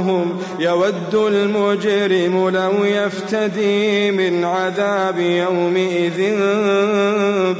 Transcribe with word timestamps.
يبصرونهم 0.00 0.38
يود 0.58 1.14
المجرم 1.14 2.48
لو 2.48 2.84
يفتدي 2.84 4.10
من 4.10 4.44
عذاب 4.44 5.18
يومئذ 5.18 6.34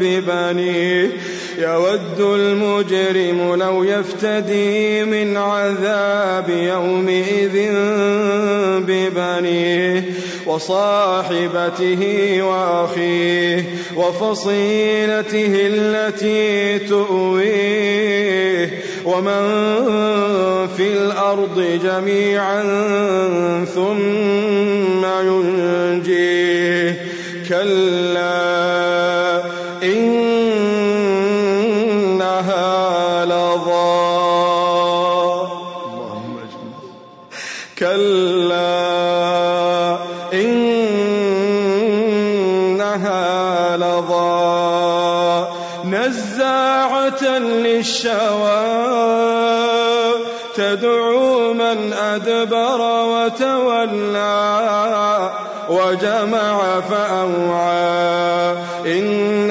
ببنيه. 0.01 1.11
يود 1.59 2.21
المجرم 2.21 3.55
لو 3.55 3.85
يفتدي 3.85 5.05
من 5.05 5.37
عذاب 5.37 6.49
يومئذ 6.49 7.73
ببنيه. 8.87 10.05
وصاحبته 10.55 12.03
وأخيه 12.43 13.65
وفصيلته 13.97 15.53
التي 15.55 16.79
تؤويه 16.79 18.71
ومن 19.05 19.43
في 20.77 20.87
الأرض 20.93 21.79
جميعا 21.85 22.63
ثم 23.75 25.05
ينجيه 25.05 27.05
كلا 27.49 28.61
إنها 32.23 33.25
لظى 33.25 34.01
كلا 37.79 39.40
إنها 40.33 42.07
لظى 43.77 45.47
نزاعة 45.85 47.39
للشوى 47.39 48.81
تدعو 50.55 51.55
من 51.55 51.93
أدبر 51.93 52.81
وتولى 53.07 54.51
وجمع 55.71 56.81
فأوعى 56.81 58.53
إن 58.87 59.51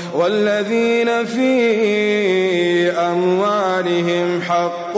والذين 0.13 1.25
في 1.25 2.91
أموالهم 2.91 4.41
حق 4.41 4.97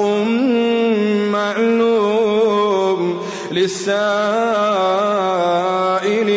معلوم 1.31 3.21
للسائل 3.51 3.93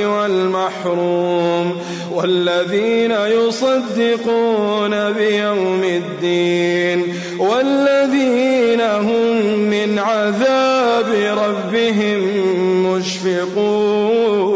والمحروم 0.07 1.77
والذين 2.13 3.11
يصدقون 3.11 5.13
بيوم 5.13 5.83
الدين 5.85 7.15
والذين 7.39 8.81
هم 8.81 9.59
من 9.59 9.99
عذاب 9.99 11.39
ربهم 11.39 12.21
مشفقون 12.87 14.56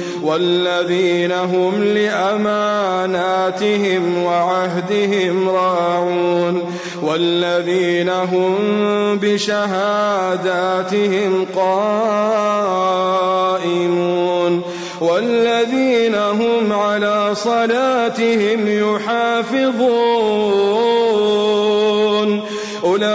والذين 0.31 1.31
هم 1.31 1.83
لأماناتهم 1.83 3.23
وعهدهم 4.23 5.49
راعون 5.49 6.73
والذين 7.01 8.09
هم 8.09 8.57
بشهاداتهم 9.21 10.65
قائمون 11.55 12.21
والذين 15.01 16.15
هم 16.15 16.73
على 16.73 17.35
صلاتهم 17.35 18.67
يحافظون 18.67 19.91
أولئك 22.83 23.11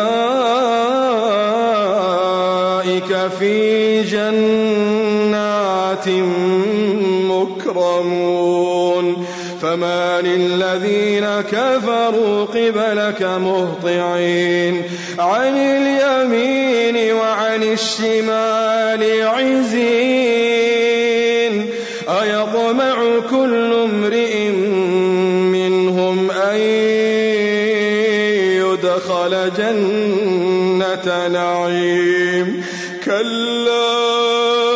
في 3.39 4.03
جنات 4.03 4.97
مكرمون 7.87 9.27
فما 9.63 10.21
للذين 10.21 11.27
كفروا 11.41 12.45
قبلك 12.45 13.23
مهطعين. 13.23 14.83
عن 15.19 15.57
اليمين 15.59 17.13
وعن 17.15 17.63
الشمال 17.63 19.23
عزين. 19.23 20.67
أيطمع 22.09 23.21
كل 23.31 23.73
امرئ 23.73 24.49
منهم 25.53 26.31
أن 26.31 26.57
يدخل 28.61 29.51
جنة 29.59 31.29
نعيم. 31.29 32.65
كلا 33.05 34.76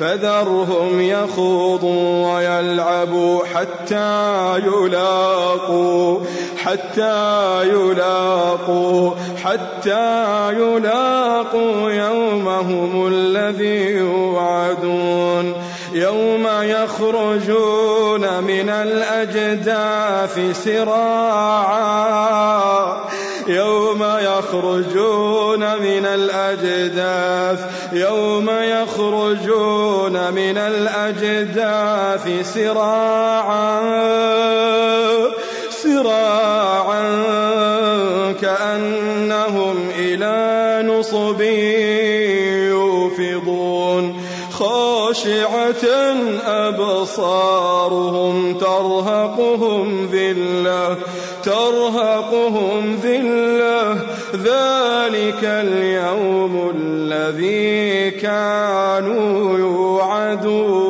فذرهم 0.00 1.00
يخوضوا 1.00 2.34
ويلعبوا 2.34 3.44
حتى 3.54 4.58
يلاقوا 4.58 6.20
حتى 6.64 7.62
يلاقوا 7.62 9.10
حتى 9.44 10.52
يلاقوا 10.52 11.90
يومهم 11.90 13.06
الذي 13.06 13.90
يوعدون. 13.90 15.54
يوم 15.92 16.48
يخرجون 16.62 18.44
من 18.44 18.68
الأجداث 18.68 20.64
سراعا. 20.64 22.16
يوم 23.48 24.02
يخرجون 24.02 25.60
من 25.60 26.06
الأجداث 26.06 27.60
يوم 27.92 28.50
يخرجون 28.50 30.32
من 30.32 30.58
الأجداث 30.58 32.54
سراعا 32.54 33.80
سراعا 35.70 37.02
كأنهم 38.40 39.90
إلى 39.98 40.82
نصب 40.88 41.40
يوفضون. 42.70 44.26
خاشعة 44.58 45.84
أبصارهم 46.46 48.36
ترهقهم 48.58 50.08
ذلة 50.12 50.96
ترهقهم 51.46 52.96
ذلة. 53.02 53.92
ذلك 54.34 55.44
اليوم 55.44 56.72
الذي 56.76 58.10
كانوا 58.10 59.58
يوعدون. 59.58 60.85